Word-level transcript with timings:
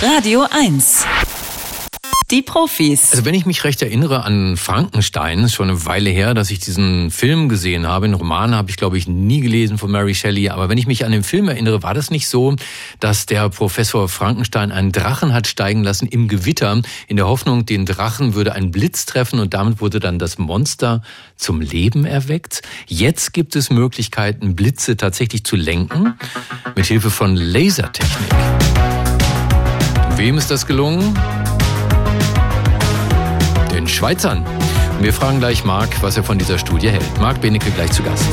Radio 0.00 0.46
1. 0.48 1.04
Die 2.30 2.42
Profis. 2.42 3.10
Also 3.10 3.24
wenn 3.24 3.34
ich 3.34 3.46
mich 3.46 3.64
recht 3.64 3.82
erinnere 3.82 4.22
an 4.22 4.56
Frankenstein, 4.56 5.40
ist 5.40 5.54
schon 5.54 5.70
eine 5.70 5.86
Weile 5.86 6.10
her, 6.10 6.34
dass 6.34 6.52
ich 6.52 6.60
diesen 6.60 7.10
Film 7.10 7.48
gesehen 7.48 7.88
habe. 7.88 8.04
Einen 8.04 8.14
Roman 8.14 8.54
habe 8.54 8.70
ich, 8.70 8.76
glaube 8.76 8.96
ich, 8.96 9.08
nie 9.08 9.40
gelesen 9.40 9.76
von 9.76 9.90
Mary 9.90 10.14
Shelley. 10.14 10.50
Aber 10.50 10.68
wenn 10.68 10.78
ich 10.78 10.86
mich 10.86 11.04
an 11.04 11.10
den 11.10 11.24
Film 11.24 11.48
erinnere, 11.48 11.82
war 11.82 11.94
das 11.94 12.12
nicht 12.12 12.28
so, 12.28 12.54
dass 13.00 13.26
der 13.26 13.48
Professor 13.48 14.08
Frankenstein 14.08 14.70
einen 14.70 14.92
Drachen 14.92 15.32
hat 15.32 15.48
steigen 15.48 15.82
lassen 15.82 16.06
im 16.06 16.28
Gewitter, 16.28 16.80
in 17.08 17.16
der 17.16 17.26
Hoffnung, 17.26 17.66
den 17.66 17.84
Drachen 17.84 18.34
würde 18.34 18.52
ein 18.52 18.70
Blitz 18.70 19.04
treffen 19.04 19.40
und 19.40 19.52
damit 19.52 19.80
wurde 19.80 19.98
dann 19.98 20.20
das 20.20 20.38
Monster 20.38 21.02
zum 21.34 21.60
Leben 21.60 22.04
erweckt. 22.04 22.62
Jetzt 22.86 23.32
gibt 23.32 23.56
es 23.56 23.68
Möglichkeiten, 23.70 24.54
Blitze 24.54 24.96
tatsächlich 24.96 25.42
zu 25.42 25.56
lenken, 25.56 26.14
mit 26.76 26.86
Hilfe 26.86 27.10
von 27.10 27.34
Lasertechnik. 27.34 28.77
Wem 30.18 30.36
ist 30.36 30.50
das 30.50 30.66
gelungen? 30.66 31.14
den 33.72 33.86
Schweizern. 33.86 34.44
Wir 35.00 35.12
fragen 35.12 35.38
gleich 35.38 35.62
Marc, 35.62 36.02
was 36.02 36.16
er 36.16 36.24
von 36.24 36.36
dieser 36.36 36.58
Studie 36.58 36.90
hält. 36.90 37.20
Marc 37.20 37.40
Benecke 37.40 37.70
gleich 37.70 37.92
zu 37.92 38.02
Gast. 38.02 38.26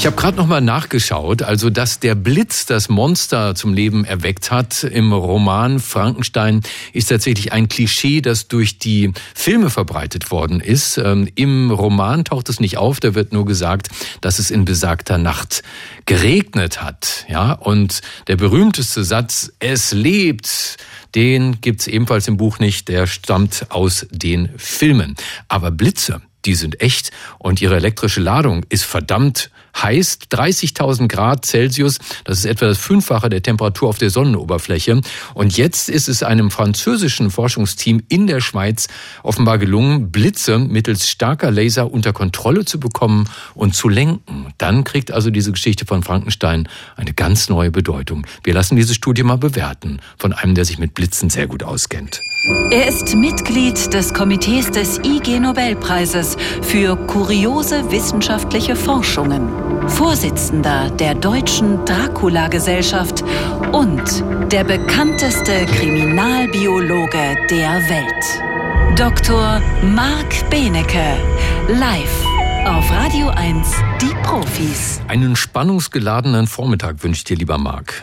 Ich 0.00 0.06
habe 0.06 0.16
gerade 0.16 0.38
noch 0.38 0.46
mal 0.46 0.62
nachgeschaut, 0.62 1.42
also 1.42 1.68
dass 1.68 2.00
der 2.00 2.14
Blitz 2.14 2.64
das 2.64 2.88
Monster 2.88 3.54
zum 3.54 3.74
Leben 3.74 4.06
erweckt 4.06 4.50
hat 4.50 4.82
im 4.82 5.12
Roman 5.12 5.78
Frankenstein 5.78 6.62
ist 6.94 7.10
tatsächlich 7.10 7.52
ein 7.52 7.68
Klischee, 7.68 8.22
das 8.22 8.48
durch 8.48 8.78
die 8.78 9.12
Filme 9.34 9.68
verbreitet 9.68 10.30
worden 10.30 10.60
ist. 10.60 10.96
Ähm, 10.96 11.28
Im 11.34 11.70
Roman 11.70 12.24
taucht 12.24 12.48
es 12.48 12.60
nicht 12.60 12.78
auf, 12.78 12.98
da 12.98 13.14
wird 13.14 13.34
nur 13.34 13.44
gesagt, 13.44 13.90
dass 14.22 14.38
es 14.38 14.50
in 14.50 14.64
besagter 14.64 15.18
Nacht 15.18 15.62
geregnet 16.06 16.80
hat, 16.80 17.26
ja, 17.28 17.52
und 17.52 18.00
der 18.26 18.36
berühmteste 18.36 19.04
Satz 19.04 19.52
es 19.58 19.92
lebt 19.92 20.78
den 21.14 21.60
gibt's 21.60 21.86
ebenfalls 21.86 22.26
im 22.26 22.38
Buch 22.38 22.58
nicht, 22.58 22.88
der 22.88 23.06
stammt 23.06 23.66
aus 23.68 24.06
den 24.10 24.48
Filmen. 24.56 25.16
Aber 25.48 25.70
Blitze, 25.70 26.22
die 26.44 26.54
sind 26.54 26.80
echt 26.80 27.10
und 27.38 27.60
ihre 27.60 27.76
elektrische 27.76 28.20
Ladung 28.20 28.64
ist 28.70 28.84
verdammt 28.84 29.50
heiß 29.76 30.18
30.000 30.30 31.08
Grad 31.08 31.44
Celsius. 31.44 31.98
Das 32.24 32.38
ist 32.38 32.44
etwa 32.44 32.66
das 32.66 32.78
Fünffache 32.78 33.28
der 33.28 33.42
Temperatur 33.42 33.88
auf 33.88 33.98
der 33.98 34.10
Sonnenoberfläche. 34.10 35.00
Und 35.34 35.56
jetzt 35.56 35.88
ist 35.88 36.08
es 36.08 36.22
einem 36.22 36.50
französischen 36.50 37.30
Forschungsteam 37.30 38.02
in 38.08 38.26
der 38.26 38.40
Schweiz 38.40 38.88
offenbar 39.22 39.58
gelungen, 39.58 40.10
Blitze 40.10 40.58
mittels 40.58 41.08
starker 41.08 41.50
Laser 41.50 41.90
unter 41.90 42.12
Kontrolle 42.12 42.64
zu 42.64 42.80
bekommen 42.80 43.28
und 43.54 43.74
zu 43.74 43.88
lenken. 43.88 44.52
Dann 44.58 44.84
kriegt 44.84 45.10
also 45.12 45.30
diese 45.30 45.52
Geschichte 45.52 45.86
von 45.86 46.02
Frankenstein 46.02 46.68
eine 46.96 47.12
ganz 47.12 47.48
neue 47.48 47.70
Bedeutung. 47.70 48.26
Wir 48.44 48.54
lassen 48.54 48.76
diese 48.76 48.94
Studie 48.94 49.22
mal 49.22 49.38
bewerten 49.38 50.00
von 50.18 50.32
einem, 50.32 50.54
der 50.54 50.64
sich 50.64 50.78
mit 50.78 50.94
Blitzen 50.94 51.30
sehr 51.30 51.46
gut 51.46 51.62
auskennt. 51.62 52.20
Er 52.70 52.88
ist 52.88 53.14
Mitglied 53.14 53.92
des 53.92 54.14
Komitees 54.14 54.70
des 54.70 54.98
IG 55.04 55.38
Nobelpreises 55.40 56.36
für 56.62 56.96
kuriose 56.96 57.90
wissenschaftliche 57.90 58.76
Forschungen, 58.76 59.50
Vorsitzender 59.88 60.88
der 60.90 61.14
Deutschen 61.14 61.84
Dracula-Gesellschaft 61.84 63.22
und 63.72 64.24
der 64.50 64.64
bekannteste 64.64 65.66
Kriminalbiologe 65.66 67.36
der 67.50 67.72
Welt. 67.90 68.98
Dr. 68.98 69.60
Marc 69.94 70.48
Benecke, 70.48 71.18
live 71.68 72.24
auf 72.64 72.90
Radio 72.90 73.28
1, 73.28 73.68
die 74.00 74.14
Profis. 74.22 75.00
Einen 75.08 75.36
spannungsgeladenen 75.36 76.46
Vormittag 76.46 77.02
wünsche 77.02 77.18
ich 77.18 77.24
dir, 77.24 77.36
lieber 77.36 77.58
Marc. 77.58 78.02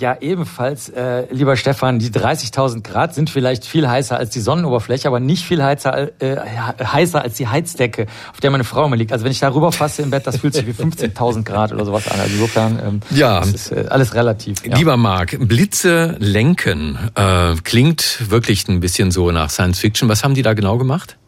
Ja, 0.00 0.16
ebenfalls, 0.18 0.88
äh, 0.88 1.26
lieber 1.30 1.56
Stefan, 1.56 1.98
die 1.98 2.08
30.000 2.08 2.82
Grad 2.82 3.14
sind 3.14 3.28
vielleicht 3.28 3.66
viel 3.66 3.86
heißer 3.86 4.16
als 4.16 4.30
die 4.30 4.40
Sonnenoberfläche, 4.40 5.06
aber 5.06 5.20
nicht 5.20 5.44
viel 5.44 5.62
heißer, 5.62 6.22
äh, 6.22 6.36
heißer 6.82 7.20
als 7.20 7.34
die 7.34 7.48
Heizdecke, 7.48 8.06
auf 8.32 8.40
der 8.40 8.50
meine 8.50 8.64
Frau 8.64 8.86
immer 8.86 8.96
liegt. 8.96 9.12
Also 9.12 9.26
wenn 9.26 9.32
ich 9.32 9.40
darüber 9.40 9.72
fasse 9.72 10.00
im 10.00 10.08
Bett, 10.08 10.26
das 10.26 10.38
fühlt 10.38 10.54
sich 10.54 10.66
wie 10.66 10.72
15.000 10.72 11.44
Grad 11.44 11.72
oder 11.74 11.84
sowas 11.84 12.10
an. 12.10 12.18
Also 12.18 12.32
insofern 12.32 12.80
ähm, 12.82 13.00
ja. 13.10 13.40
das 13.40 13.52
ist 13.52 13.72
äh, 13.72 13.84
alles 13.90 14.14
relativ. 14.14 14.64
Ja. 14.64 14.74
Lieber 14.74 14.96
Marc, 14.96 15.36
Blitze 15.38 16.16
lenken 16.18 16.98
äh, 17.14 17.56
klingt 17.62 18.30
wirklich 18.30 18.66
ein 18.68 18.80
bisschen 18.80 19.10
so 19.10 19.30
nach 19.30 19.50
Science 19.50 19.80
Fiction. 19.80 20.08
Was 20.08 20.24
haben 20.24 20.32
die 20.32 20.42
da 20.42 20.54
genau 20.54 20.78
gemacht? 20.78 21.18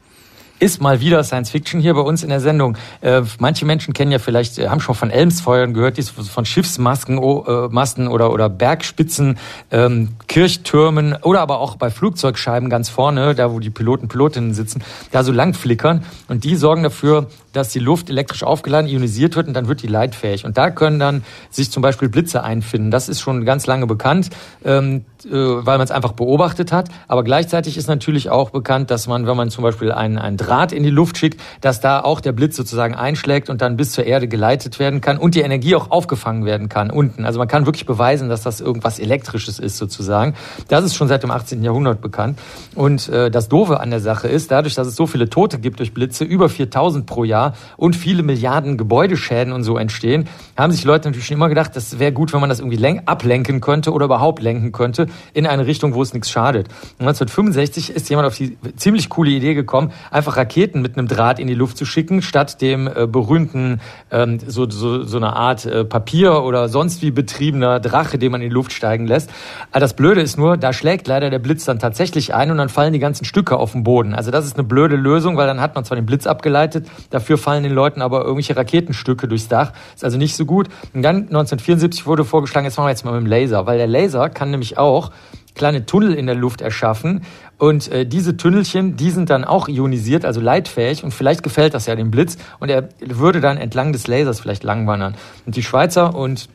Ist 0.62 0.80
mal 0.80 1.00
wieder 1.00 1.24
Science 1.24 1.50
Fiction 1.50 1.80
hier 1.80 1.92
bei 1.92 2.00
uns 2.00 2.22
in 2.22 2.28
der 2.28 2.38
Sendung. 2.38 2.78
Äh, 3.00 3.22
manche 3.40 3.66
Menschen 3.66 3.92
kennen 3.94 4.12
ja 4.12 4.20
vielleicht, 4.20 4.58
äh, 4.58 4.68
haben 4.68 4.80
schon 4.80 4.94
von 4.94 5.10
Elmsfeuern 5.10 5.74
gehört, 5.74 5.96
die 5.98 6.02
von 6.02 6.44
Schiffsmasken, 6.44 7.18
oh, 7.18 7.44
äh, 7.46 7.68
Masten 7.68 8.06
oder, 8.06 8.32
oder 8.32 8.48
Bergspitzen, 8.48 9.38
ähm, 9.72 10.10
Kirchtürmen 10.28 11.16
oder 11.22 11.40
aber 11.40 11.58
auch 11.58 11.74
bei 11.74 11.90
Flugzeugscheiben 11.90 12.70
ganz 12.70 12.88
vorne, 12.88 13.34
da 13.34 13.50
wo 13.50 13.58
die 13.58 13.70
Piloten, 13.70 14.06
Pilotinnen 14.06 14.54
sitzen, 14.54 14.84
da 15.10 15.24
so 15.24 15.32
lang 15.32 15.52
flickern. 15.54 16.04
Und 16.28 16.44
die 16.44 16.54
sorgen 16.54 16.84
dafür, 16.84 17.26
dass 17.52 17.70
die 17.70 17.78
Luft 17.78 18.10
elektrisch 18.10 18.42
aufgeladen, 18.42 18.88
ionisiert 18.88 19.36
wird 19.36 19.48
und 19.48 19.54
dann 19.54 19.68
wird 19.68 19.82
die 19.82 19.86
leitfähig. 19.86 20.44
Und 20.44 20.58
da 20.58 20.70
können 20.70 20.98
dann 20.98 21.24
sich 21.50 21.70
zum 21.70 21.82
Beispiel 21.82 22.08
Blitze 22.08 22.42
einfinden. 22.42 22.90
Das 22.90 23.08
ist 23.08 23.20
schon 23.20 23.44
ganz 23.44 23.66
lange 23.66 23.86
bekannt, 23.86 24.30
ähm, 24.64 25.04
äh, 25.24 25.30
weil 25.30 25.78
man 25.78 25.82
es 25.82 25.90
einfach 25.90 26.12
beobachtet 26.12 26.72
hat. 26.72 26.88
Aber 27.08 27.24
gleichzeitig 27.24 27.76
ist 27.76 27.88
natürlich 27.88 28.30
auch 28.30 28.50
bekannt, 28.50 28.90
dass 28.90 29.06
man, 29.06 29.26
wenn 29.26 29.36
man 29.36 29.50
zum 29.50 29.62
Beispiel 29.62 29.92
einen, 29.92 30.18
einen 30.18 30.36
Draht 30.36 30.72
in 30.72 30.82
die 30.82 30.90
Luft 30.90 31.18
schickt, 31.18 31.40
dass 31.60 31.80
da 31.80 32.00
auch 32.00 32.20
der 32.20 32.32
Blitz 32.32 32.56
sozusagen 32.56 32.94
einschlägt 32.94 33.50
und 33.50 33.60
dann 33.60 33.76
bis 33.76 33.92
zur 33.92 34.04
Erde 34.04 34.28
geleitet 34.28 34.78
werden 34.78 35.00
kann 35.00 35.18
und 35.18 35.34
die 35.34 35.40
Energie 35.40 35.74
auch 35.74 35.90
aufgefangen 35.90 36.44
werden 36.44 36.68
kann 36.68 36.90
unten. 36.90 37.24
Also 37.24 37.38
man 37.38 37.48
kann 37.48 37.66
wirklich 37.66 37.86
beweisen, 37.86 38.28
dass 38.28 38.42
das 38.42 38.60
irgendwas 38.60 38.98
Elektrisches 38.98 39.58
ist 39.58 39.76
sozusagen. 39.76 40.34
Das 40.68 40.84
ist 40.84 40.94
schon 40.94 41.08
seit 41.08 41.22
dem 41.22 41.30
18. 41.30 41.62
Jahrhundert 41.62 42.00
bekannt. 42.00 42.38
Und 42.74 43.08
äh, 43.08 43.30
das 43.30 43.48
Doofe 43.48 43.80
an 43.80 43.90
der 43.90 44.00
Sache 44.00 44.28
ist, 44.28 44.50
dadurch, 44.50 44.74
dass 44.74 44.86
es 44.86 44.96
so 44.96 45.06
viele 45.06 45.28
Tote 45.28 45.58
gibt 45.58 45.78
durch 45.80 45.92
Blitze, 45.92 46.24
über 46.24 46.48
4000 46.48 47.06
pro 47.06 47.24
Jahr, 47.24 47.41
Jahr 47.42 47.54
und 47.76 47.96
viele 47.96 48.22
Milliarden 48.22 48.76
Gebäudeschäden 48.76 49.52
und 49.52 49.64
so 49.64 49.76
entstehen, 49.76 50.28
haben 50.56 50.72
sich 50.72 50.84
Leute 50.84 51.08
natürlich 51.08 51.26
schon 51.26 51.36
immer 51.36 51.48
gedacht, 51.48 51.74
das 51.74 51.98
wäre 51.98 52.12
gut, 52.12 52.32
wenn 52.32 52.40
man 52.40 52.48
das 52.48 52.60
irgendwie 52.60 53.00
ablenken 53.06 53.60
könnte 53.60 53.92
oder 53.92 54.06
überhaupt 54.06 54.42
lenken 54.42 54.72
könnte 54.72 55.06
in 55.32 55.46
eine 55.46 55.66
Richtung, 55.66 55.94
wo 55.94 56.02
es 56.02 56.12
nichts 56.12 56.30
schadet. 56.30 56.68
1965 56.98 57.90
ist 57.90 58.10
jemand 58.10 58.26
auf 58.26 58.36
die 58.36 58.58
ziemlich 58.76 59.08
coole 59.08 59.30
Idee 59.30 59.54
gekommen, 59.54 59.92
einfach 60.10 60.36
Raketen 60.36 60.82
mit 60.82 60.96
einem 60.96 61.08
Draht 61.08 61.38
in 61.38 61.46
die 61.46 61.54
Luft 61.54 61.76
zu 61.76 61.84
schicken, 61.84 62.22
statt 62.22 62.60
dem 62.60 62.86
äh, 62.86 63.06
berühmten 63.06 63.80
ähm, 64.10 64.38
so, 64.46 64.68
so, 64.68 65.04
so 65.04 65.16
eine 65.16 65.34
Art 65.34 65.64
äh, 65.64 65.84
Papier 65.84 66.42
oder 66.42 66.68
sonst 66.68 67.02
wie 67.02 67.10
betriebener 67.10 67.80
Drache, 67.80 68.18
den 68.18 68.32
man 68.32 68.42
in 68.42 68.50
die 68.50 68.54
Luft 68.54 68.72
steigen 68.72 69.06
lässt. 69.06 69.30
Aber 69.70 69.80
das 69.80 69.94
Blöde 69.94 70.20
ist 70.20 70.36
nur, 70.36 70.56
da 70.56 70.72
schlägt 70.72 71.08
leider 71.08 71.30
der 71.30 71.38
Blitz 71.38 71.64
dann 71.64 71.78
tatsächlich 71.78 72.34
ein 72.34 72.50
und 72.50 72.58
dann 72.58 72.68
fallen 72.68 72.92
die 72.92 72.98
ganzen 72.98 73.24
Stücke 73.24 73.56
auf 73.56 73.72
den 73.72 73.84
Boden. 73.84 74.14
Also 74.14 74.30
das 74.30 74.44
ist 74.44 74.56
eine 74.56 74.64
blöde 74.64 74.96
Lösung, 74.96 75.36
weil 75.36 75.46
dann 75.46 75.60
hat 75.60 75.74
man 75.74 75.84
zwar 75.84 75.96
den 75.96 76.06
Blitz 76.06 76.26
abgeleitet, 76.26 76.86
dafür 77.10 77.31
Dafür 77.32 77.42
fallen 77.42 77.62
den 77.62 77.72
Leuten 77.72 78.02
aber 78.02 78.20
irgendwelche 78.20 78.54
Raketenstücke 78.54 79.26
durchs 79.26 79.48
Dach. 79.48 79.72
Ist 79.94 80.04
also 80.04 80.18
nicht 80.18 80.36
so 80.36 80.44
gut. 80.44 80.68
Und 80.92 81.02
dann 81.02 81.28
1974 81.28 82.04
wurde 82.04 82.26
vorgeschlagen, 82.26 82.66
jetzt 82.66 82.76
machen 82.76 82.88
wir 82.88 82.90
jetzt 82.90 83.06
mal 83.06 83.12
mit 83.12 83.22
dem 83.22 83.26
Laser, 83.26 83.64
weil 83.64 83.78
der 83.78 83.86
Laser 83.86 84.28
kann 84.28 84.50
nämlich 84.50 84.76
auch 84.76 85.12
kleine 85.54 85.86
Tunnel 85.86 86.12
in 86.12 86.26
der 86.26 86.34
Luft 86.34 86.60
erschaffen. 86.60 87.24
Und 87.56 87.90
äh, 87.90 88.04
diese 88.04 88.36
Tunnelchen, 88.36 88.96
die 88.96 89.10
sind 89.10 89.30
dann 89.30 89.44
auch 89.44 89.66
ionisiert, 89.66 90.26
also 90.26 90.42
leitfähig. 90.42 91.04
Und 91.04 91.14
vielleicht 91.14 91.42
gefällt 91.42 91.72
das 91.72 91.86
ja 91.86 91.96
dem 91.96 92.10
Blitz. 92.10 92.36
Und 92.60 92.68
er 92.68 92.90
würde 93.00 93.40
dann 93.40 93.56
entlang 93.56 93.94
des 93.94 94.06
Lasers 94.08 94.38
vielleicht 94.38 94.62
langwandern. 94.62 95.14
Und 95.46 95.56
die 95.56 95.62
Schweizer 95.62 96.14
und 96.14 96.50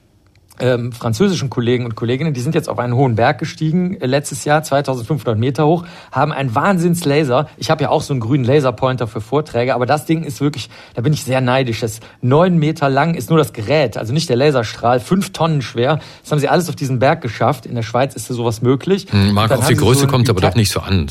ähm, 0.59 0.91
französischen 0.91 1.49
Kollegen 1.49 1.85
und 1.85 1.95
Kolleginnen, 1.95 2.33
die 2.33 2.41
sind 2.41 2.55
jetzt 2.55 2.69
auf 2.69 2.79
einen 2.79 2.93
hohen 2.95 3.15
Berg 3.15 3.39
gestiegen, 3.39 3.99
äh, 3.99 4.05
letztes 4.05 4.45
Jahr, 4.45 4.63
2500 4.63 5.37
Meter 5.37 5.65
hoch, 5.65 5.85
haben 6.11 6.31
einen 6.31 6.53
Wahnsinnslaser. 6.55 7.47
Ich 7.57 7.69
habe 7.69 7.83
ja 7.83 7.89
auch 7.89 8.01
so 8.01 8.13
einen 8.13 8.19
grünen 8.19 8.43
Laserpointer 8.43 9.07
für 9.07 9.21
Vorträge, 9.21 9.75
aber 9.75 9.85
das 9.85 10.05
Ding 10.05 10.23
ist 10.23 10.41
wirklich, 10.41 10.69
da 10.95 11.01
bin 11.01 11.13
ich 11.13 11.23
sehr 11.23 11.41
neidisch. 11.41 11.81
Das 11.81 11.99
neun 12.21 12.57
Meter 12.57 12.89
lang 12.89 13.15
ist 13.15 13.29
nur 13.29 13.39
das 13.39 13.53
Gerät, 13.53 13.97
also 13.97 14.13
nicht 14.13 14.29
der 14.29 14.35
Laserstrahl, 14.35 14.99
fünf 14.99 15.31
Tonnen 15.31 15.61
schwer. 15.61 15.99
Das 16.21 16.31
haben 16.31 16.39
sie 16.39 16.49
alles 16.49 16.69
auf 16.69 16.75
diesen 16.75 16.99
Berg 16.99 17.21
geschafft. 17.21 17.65
In 17.65 17.75
der 17.75 17.83
Schweiz 17.83 18.15
ist 18.15 18.27
sowas 18.27 18.61
möglich. 18.61 19.07
Hm, 19.09 19.33
Marc, 19.33 19.51
auf 19.51 19.67
die 19.67 19.75
Größe 19.75 20.01
so 20.01 20.07
kommt 20.07 20.29
aber 20.29 20.41
doch 20.41 20.55
nicht 20.55 20.71
so 20.71 20.79
an. 20.79 21.07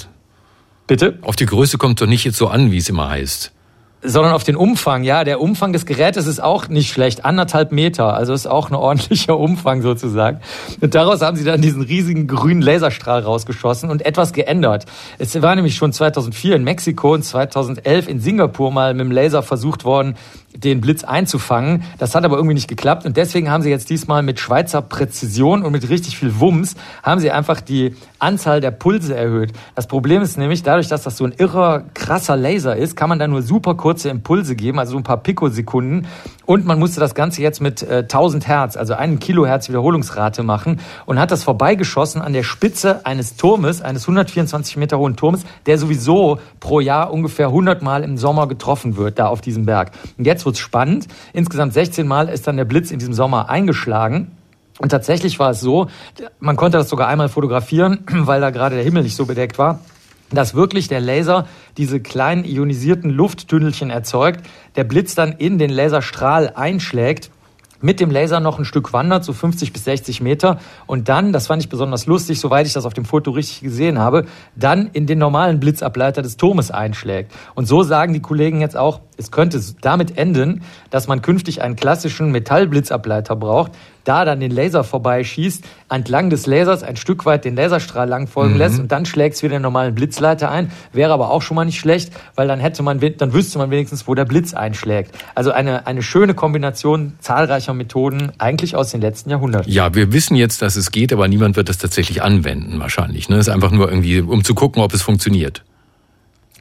Bitte? 0.86 1.18
Auf 1.22 1.36
die 1.36 1.46
Größe 1.46 1.78
kommt 1.78 2.00
doch 2.00 2.06
nicht 2.06 2.24
jetzt 2.24 2.36
so 2.36 2.48
an, 2.48 2.70
wie 2.70 2.78
es 2.78 2.88
immer 2.88 3.08
heißt 3.08 3.52
sondern 4.02 4.32
auf 4.32 4.44
den 4.44 4.56
Umfang. 4.56 5.04
Ja, 5.04 5.24
der 5.24 5.40
Umfang 5.40 5.72
des 5.72 5.86
Gerätes 5.86 6.26
ist 6.26 6.40
auch 6.40 6.68
nicht 6.68 6.92
schlecht, 6.92 7.24
anderthalb 7.24 7.72
Meter, 7.72 8.14
also 8.14 8.32
ist 8.32 8.46
auch 8.46 8.70
ein 8.70 8.74
ordentlicher 8.74 9.38
Umfang 9.38 9.82
sozusagen. 9.82 10.40
Und 10.80 10.94
daraus 10.94 11.22
haben 11.22 11.36
sie 11.36 11.44
dann 11.44 11.62
diesen 11.62 11.82
riesigen 11.82 12.26
grünen 12.26 12.62
Laserstrahl 12.62 13.22
rausgeschossen 13.22 13.90
und 13.90 14.04
etwas 14.04 14.32
geändert. 14.32 14.86
Es 15.18 15.40
war 15.40 15.54
nämlich 15.54 15.76
schon 15.76 15.92
2004 15.92 16.56
in 16.56 16.64
Mexiko 16.64 17.14
und 17.14 17.22
2011 17.22 18.08
in 18.08 18.20
Singapur 18.20 18.70
mal 18.70 18.94
mit 18.94 19.06
dem 19.06 19.12
Laser 19.12 19.42
versucht 19.42 19.84
worden, 19.84 20.16
den 20.56 20.80
Blitz 20.80 21.04
einzufangen. 21.04 21.84
Das 21.98 22.14
hat 22.14 22.24
aber 22.24 22.36
irgendwie 22.36 22.54
nicht 22.54 22.68
geklappt 22.68 23.04
und 23.06 23.16
deswegen 23.16 23.50
haben 23.50 23.62
sie 23.62 23.70
jetzt 23.70 23.90
diesmal 23.90 24.22
mit 24.22 24.40
Schweizer 24.40 24.82
Präzision 24.82 25.62
und 25.62 25.72
mit 25.72 25.88
richtig 25.88 26.16
viel 26.18 26.40
Wumms 26.40 26.76
haben 27.02 27.20
sie 27.20 27.30
einfach 27.30 27.60
die 27.60 27.94
Anzahl 28.18 28.60
der 28.60 28.70
Pulse 28.70 29.14
erhöht. 29.14 29.52
Das 29.74 29.86
Problem 29.86 30.22
ist 30.22 30.38
nämlich, 30.38 30.62
dadurch, 30.62 30.88
dass 30.88 31.02
das 31.02 31.16
so 31.16 31.24
ein 31.24 31.34
irrer, 31.36 31.84
krasser 31.94 32.36
Laser 32.36 32.76
ist, 32.76 32.96
kann 32.96 33.08
man 33.08 33.18
da 33.18 33.28
nur 33.28 33.42
super 33.42 33.74
kurze 33.86 34.08
Impulse 34.08 34.56
geben, 34.56 34.80
also 34.80 34.90
so 34.94 34.96
ein 34.96 35.04
paar 35.04 35.18
Pikosekunden. 35.18 36.08
Und 36.44 36.66
man 36.66 36.80
musste 36.80 36.98
das 36.98 37.14
Ganze 37.14 37.40
jetzt 37.40 37.60
mit 37.60 37.84
äh, 37.84 37.98
1000 37.98 38.48
Hertz, 38.48 38.76
also 38.76 38.94
einem 38.94 39.20
Kilohertz 39.20 39.68
Wiederholungsrate 39.68 40.42
machen 40.42 40.80
und 41.04 41.20
hat 41.20 41.30
das 41.30 41.44
vorbeigeschossen 41.44 42.20
an 42.20 42.32
der 42.32 42.42
Spitze 42.42 43.06
eines 43.06 43.36
Turmes, 43.36 43.82
eines 43.82 44.02
124 44.02 44.76
Meter 44.76 44.98
hohen 44.98 45.14
Turmes, 45.14 45.44
der 45.66 45.78
sowieso 45.78 46.40
pro 46.58 46.80
Jahr 46.80 47.12
ungefähr 47.12 47.46
100 47.46 47.82
Mal 47.82 48.02
im 48.02 48.18
Sommer 48.18 48.48
getroffen 48.48 48.96
wird, 48.96 49.20
da 49.20 49.28
auf 49.28 49.40
diesem 49.40 49.66
Berg. 49.66 49.92
Und 50.18 50.26
jetzt 50.26 50.44
wird's 50.44 50.58
spannend. 50.58 51.06
Insgesamt 51.32 51.72
16 51.72 52.08
Mal 52.08 52.28
ist 52.28 52.48
dann 52.48 52.56
der 52.56 52.64
Blitz 52.64 52.90
in 52.90 52.98
diesem 52.98 53.14
Sommer 53.14 53.50
eingeschlagen. 53.50 54.32
Und 54.80 54.88
tatsächlich 54.88 55.38
war 55.38 55.50
es 55.50 55.60
so, 55.60 55.86
man 56.40 56.56
konnte 56.56 56.76
das 56.76 56.88
sogar 56.88 57.06
einmal 57.06 57.28
fotografieren, 57.28 58.00
weil 58.10 58.40
da 58.40 58.50
gerade 58.50 58.74
der 58.74 58.84
Himmel 58.84 59.04
nicht 59.04 59.14
so 59.14 59.26
bedeckt 59.26 59.60
war 59.60 59.78
dass 60.30 60.54
wirklich 60.54 60.88
der 60.88 61.00
Laser 61.00 61.46
diese 61.76 62.00
kleinen 62.00 62.44
ionisierten 62.44 63.10
Lufttünnelchen 63.10 63.90
erzeugt, 63.90 64.46
der 64.76 64.84
Blitz 64.84 65.14
dann 65.14 65.32
in 65.32 65.58
den 65.58 65.70
Laserstrahl 65.70 66.52
einschlägt 66.54 67.30
mit 67.80 68.00
dem 68.00 68.10
Laser 68.10 68.40
noch 68.40 68.58
ein 68.58 68.64
Stück 68.64 68.92
wandert, 68.92 69.24
so 69.24 69.32
50 69.32 69.72
bis 69.72 69.84
60 69.84 70.20
Meter 70.20 70.58
und 70.86 71.08
dann, 71.08 71.32
das 71.32 71.46
fand 71.46 71.62
ich 71.62 71.68
besonders 71.68 72.06
lustig, 72.06 72.40
soweit 72.40 72.66
ich 72.66 72.72
das 72.72 72.86
auf 72.86 72.94
dem 72.94 73.04
Foto 73.04 73.30
richtig 73.30 73.60
gesehen 73.60 73.98
habe, 73.98 74.26
dann 74.54 74.88
in 74.92 75.06
den 75.06 75.18
normalen 75.18 75.60
Blitzableiter 75.60 76.22
des 76.22 76.36
Turmes 76.36 76.70
einschlägt. 76.70 77.32
Und 77.54 77.66
so 77.66 77.82
sagen 77.82 78.12
die 78.12 78.20
Kollegen 78.20 78.60
jetzt 78.60 78.76
auch, 78.76 79.00
es 79.16 79.30
könnte 79.30 79.60
damit 79.80 80.18
enden, 80.18 80.62
dass 80.90 81.08
man 81.08 81.22
künftig 81.22 81.62
einen 81.62 81.76
klassischen 81.76 82.32
Metallblitzableiter 82.32 83.36
braucht, 83.36 83.72
da 84.04 84.24
dann 84.24 84.40
den 84.40 84.50
Laser 84.50 84.84
vorbeischießt, 84.84 85.64
entlang 85.90 86.30
des 86.30 86.46
Lasers 86.46 86.82
ein 86.82 86.96
Stück 86.96 87.26
weit 87.26 87.44
den 87.44 87.56
Laserstrahl 87.56 88.08
lang 88.08 88.28
folgen 88.28 88.54
mhm. 88.54 88.58
lässt 88.58 88.78
und 88.78 88.92
dann 88.92 89.04
schlägt 89.04 89.36
es 89.36 89.42
wieder 89.42 89.56
den 89.56 89.62
normalen 89.62 89.94
Blitzleiter 89.94 90.50
ein. 90.50 90.70
Wäre 90.92 91.12
aber 91.12 91.30
auch 91.30 91.42
schon 91.42 91.56
mal 91.56 91.64
nicht 91.64 91.80
schlecht, 91.80 92.12
weil 92.34 92.46
dann 92.46 92.60
hätte 92.60 92.82
man, 92.82 93.00
dann 93.00 93.32
wüsste 93.32 93.58
man 93.58 93.70
wenigstens, 93.70 94.06
wo 94.06 94.14
der 94.14 94.24
Blitz 94.24 94.54
einschlägt. 94.54 95.12
Also 95.34 95.50
eine, 95.50 95.86
eine 95.86 96.02
schöne 96.02 96.34
Kombination 96.34 97.14
zahlreicher 97.18 97.74
Methoden, 97.74 98.32
eigentlich 98.38 98.76
aus 98.76 98.90
den 98.90 99.00
letzten 99.00 99.30
Jahrhunderten. 99.30 99.72
Ja, 99.72 99.94
wir 99.94 100.12
wissen 100.12 100.36
jetzt, 100.36 100.62
dass 100.62 100.76
es 100.76 100.92
geht, 100.92 101.12
aber 101.12 101.26
niemand 101.26 101.56
wird 101.56 101.68
das 101.68 101.78
tatsächlich 101.78 102.22
anwenden, 102.22 102.78
wahrscheinlich. 102.78 103.28
Ne? 103.28 103.36
Das 103.36 103.48
ist 103.48 103.52
einfach 103.52 103.72
nur 103.72 103.88
irgendwie, 103.88 104.20
um 104.20 104.44
zu 104.44 104.54
gucken, 104.54 104.82
ob 104.82 104.94
es 104.94 105.02
funktioniert. 105.02 105.64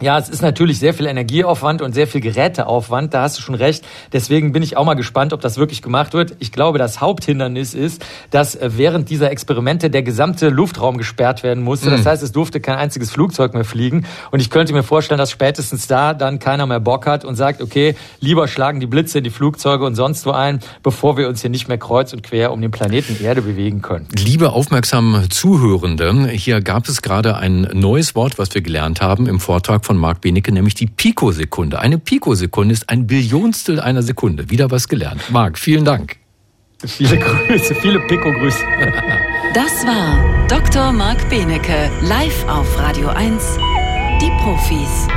Ja, 0.02 0.20
es 0.20 0.28
ist 0.28 0.42
natürlich 0.42 0.78
sehr 0.78 0.94
viel 0.94 1.06
Energieaufwand 1.06 1.82
und 1.82 1.94
sehr 1.94 2.06
viel 2.06 2.20
Geräteaufwand, 2.20 3.14
da 3.14 3.22
hast 3.22 3.38
du 3.38 3.42
schon 3.42 3.56
recht. 3.56 3.86
Deswegen 4.12 4.52
bin 4.52 4.62
ich 4.62 4.76
auch 4.76 4.84
mal 4.84 4.96
gespannt, 4.96 5.32
ob 5.32 5.40
das 5.40 5.56
wirklich 5.56 5.82
gemacht 5.82 6.14
wird. 6.14 6.36
Ich 6.40 6.52
glaube, 6.52 6.78
das 6.78 7.00
Haupthindernis 7.00 7.74
ist, 7.74 8.06
dass 8.30 8.56
äh, 8.56 8.72
während 8.76 9.10
dieser 9.10 9.32
Experimente 9.32 9.90
der 9.90 10.04
gesamte 10.04 10.50
Luftraum 10.50 10.98
gesperrt 10.98 11.44
werden 11.44 11.64
musste. 11.64 11.90
Das 11.90 12.02
mhm. 12.02 12.08
heißt, 12.08 12.24
es 12.24 12.34
durfte 12.34 12.60
kein 12.60 12.76
einziges 12.76 13.10
Flugzeug 13.10 13.54
mehr 13.54 13.64
fliegen. 13.64 14.06
Und 14.32 14.42
ich 14.42 14.50
könnte 14.50 14.74
mir 14.74 14.84
vorstellen, 14.84 15.18
dass 15.18 15.32
spätestens 15.32 15.88
da 15.88 16.14
dann 16.14 16.40
keiner 16.40 16.66
mehr 16.66 16.82
Bock 16.82 17.08
hat 17.08 17.24
und 17.24 17.36
sagt, 17.36 17.62
okay, 17.62 17.96
lieber 18.20 18.50
schlagen 18.50 18.82
die 18.82 18.88
Blitze 18.88 19.20
in 19.20 19.24
die 19.24 19.30
Flugzeuge 19.30 19.86
und 19.86 19.96
sonst 19.96 20.26
wo 20.26 20.32
ein, 20.32 20.60
bevor 20.84 21.16
wir 21.16 21.30
uns 21.30 21.40
hier 21.40 21.50
nicht 21.50 21.70
mehr 21.70 21.78
kreuz 21.78 22.12
und 22.12 22.22
quer 22.22 22.52
um 22.52 22.60
den 22.60 22.72
Planeten 22.72 23.24
Erde 23.24 23.42
bewegen 23.42 23.82
können. 23.82 24.10
Liebe 24.18 24.52
aufmerksame 24.52 25.30
Zuhörende, 25.30 26.28
hier 26.28 26.60
gab 26.60 26.90
es 26.90 27.02
gerade 27.02 27.38
ein 27.38 27.70
neues 27.72 28.14
Wort, 28.14 28.38
was 28.38 28.54
wir 28.54 28.62
gelernt 28.62 29.02
haben 29.02 29.28
im 29.28 29.40
Vortrag 29.40 29.85
von 29.86 29.98
Marc 29.98 30.22
Benecke, 30.22 30.52
nämlich 30.52 30.74
die 30.74 30.88
Pikosekunde. 30.88 31.80
Eine 31.80 31.98
Pikosekunde 31.98 32.74
ist 32.74 32.90
ein 32.90 33.08
Billionstel 33.08 33.80
einer 33.80 34.02
Sekunde. 34.02 34.50
Wieder 34.50 34.72
was 34.72 34.88
gelernt. 34.88 35.22
Marc, 35.30 35.58
vielen 35.58 35.86
Dank. 35.86 36.18
Viele 36.86 37.18
Grüße, 37.18 37.74
viele 37.76 38.00
Piko-Grüße. 38.02 38.64
Das 39.54 39.86
war 39.86 40.48
Dr. 40.48 40.92
Marc 40.92 41.30
Benecke, 41.30 41.90
live 42.02 42.46
auf 42.48 42.78
Radio 42.78 43.08
1. 43.10 43.58
Die 44.22 44.32
Profis. 44.42 45.08